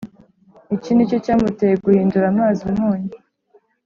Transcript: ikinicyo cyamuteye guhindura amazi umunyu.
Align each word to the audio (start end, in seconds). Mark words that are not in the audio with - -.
ikinicyo 0.75 1.17
cyamuteye 1.25 1.75
guhindura 1.83 2.25
amazi 2.33 2.59
umunyu. 2.71 3.15